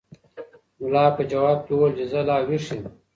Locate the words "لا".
2.29-2.37